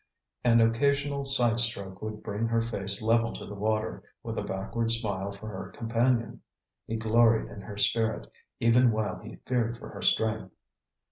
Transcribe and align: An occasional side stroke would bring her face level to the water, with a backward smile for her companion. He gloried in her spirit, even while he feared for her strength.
An 0.43 0.61
occasional 0.61 1.25
side 1.25 1.59
stroke 1.59 2.01
would 2.01 2.23
bring 2.23 2.47
her 2.47 2.59
face 2.63 3.03
level 3.03 3.33
to 3.33 3.45
the 3.45 3.53
water, 3.53 4.01
with 4.23 4.35
a 4.39 4.41
backward 4.41 4.91
smile 4.91 5.31
for 5.31 5.49
her 5.49 5.69
companion. 5.69 6.41
He 6.87 6.95
gloried 6.95 7.51
in 7.51 7.61
her 7.61 7.77
spirit, 7.77 8.25
even 8.59 8.91
while 8.91 9.19
he 9.19 9.35
feared 9.45 9.77
for 9.77 9.89
her 9.89 10.01
strength. 10.01 10.55